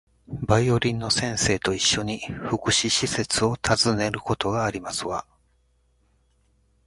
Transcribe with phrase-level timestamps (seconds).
[0.29, 5.27] バイオリンの先生と一緒に、福祉施設を訪ねることがありますわ